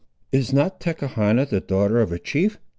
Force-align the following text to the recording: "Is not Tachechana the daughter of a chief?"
"Is 0.31 0.51
not 0.51 0.79
Tachechana 0.79 1.47
the 1.47 1.59
daughter 1.59 1.99
of 2.01 2.11
a 2.11 2.17
chief?" 2.17 2.57